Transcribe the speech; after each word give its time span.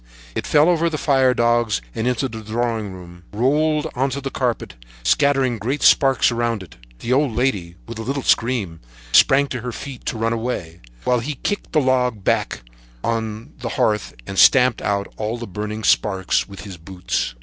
It 0.33 0.47
fell 0.47 0.67
over 0.67 0.89
the 0.89 0.97
firedogs 0.97 1.79
into 1.93 2.27
the 2.27 2.41
drawing 2.41 2.91
room 2.91 3.21
and 3.31 3.39
rolled 3.39 3.85
on 3.93 4.09
to 4.09 4.19
the 4.19 4.31
carpet, 4.31 4.73
scattering 5.03 5.59
great 5.59 5.83
sparks 5.83 6.31
around 6.31 6.63
it. 6.63 6.75
The 7.01 7.13
old 7.13 7.35
lady, 7.35 7.75
with 7.87 7.99
a 7.99 8.01
little 8.01 8.23
scream, 8.23 8.79
sprang 9.11 9.45
to 9.49 9.61
her 9.61 9.71
feet 9.71 10.03
to 10.07 10.17
run 10.17 10.33
away, 10.33 10.81
while 11.03 11.19
he 11.19 11.35
kicked 11.35 11.71
the 11.73 11.81
log 11.81 12.23
back 12.23 12.63
on 13.03 13.53
to 13.57 13.61
the 13.61 13.69
hearth 13.77 14.15
and 14.25 14.39
stamped 14.39 14.81
out 14.81 15.05
all 15.17 15.37
the 15.37 15.45
burning 15.45 15.83
sparks 15.83 16.49
with 16.49 16.61
his 16.61 16.77
boots. 16.77 17.35